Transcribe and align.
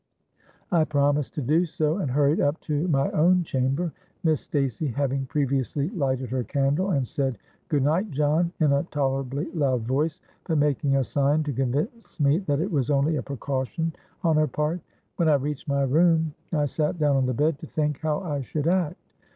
'—I 0.71 0.83
promised 0.85 1.35
to 1.35 1.43
do 1.43 1.63
so, 1.63 1.97
and 1.97 2.09
hurried 2.09 2.39
up 2.41 2.59
to 2.61 2.87
my 2.87 3.11
own 3.11 3.43
chamber, 3.43 3.93
Miss 4.23 4.41
Stacey 4.41 4.87
having 4.87 5.27
previously 5.27 5.89
lighted 5.89 6.31
her 6.31 6.43
candle 6.43 6.89
and 6.89 7.07
said, 7.07 7.37
'Good 7.67 7.83
night, 7.83 8.09
John,' 8.09 8.51
in 8.59 8.71
a 8.73 8.81
tolerably 8.85 9.45
loud 9.53 9.83
voice, 9.83 10.19
but 10.47 10.57
making 10.57 10.95
a 10.95 11.03
sign 11.03 11.43
to 11.43 11.53
convince 11.53 12.19
me 12.19 12.39
that 12.39 12.59
it 12.59 12.71
was 12.71 12.89
only 12.89 13.17
a 13.17 13.21
precaution 13.21 13.93
on 14.23 14.37
her 14.37 14.47
part. 14.47 14.79
When 15.17 15.29
I 15.29 15.35
reached 15.35 15.67
my 15.67 15.83
room, 15.83 16.33
I 16.51 16.65
sate 16.65 16.97
down 16.97 17.15
on 17.15 17.27
the 17.27 17.33
bed 17.35 17.59
to 17.59 17.67
think 17.67 17.99
how 17.99 18.21
I 18.21 18.41
should 18.41 18.65
act. 18.67 18.97